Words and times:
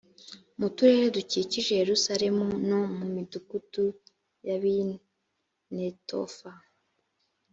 mu 0.59 0.67
turere 0.75 1.07
dukikije 1.15 1.71
yerusalemu 1.81 2.45
no 2.67 2.79
mu 2.97 3.05
midugudu 3.13 3.85
y 4.45 4.49
ab 4.53 4.63
i 4.71 4.75
netofa 5.75 6.49